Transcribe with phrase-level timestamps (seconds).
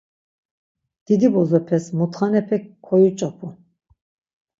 [1.05, 3.47] Didi bozopes mutxanepe koyuç̌opu.